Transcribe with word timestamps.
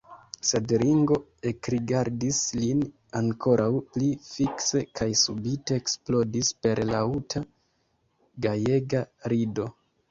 Sed 0.51 0.71
Ringo 0.83 1.17
ekrigardis 1.49 2.39
lin 2.61 2.81
ankoraŭ 3.21 3.69
pli 3.93 4.09
fikse 4.31 4.83
kaj 5.01 5.09
subite 5.25 5.81
eksplodis 5.83 6.51
per 6.65 6.87
laŭta, 6.95 7.45
gajega 8.49 9.07
rido. 9.37 9.75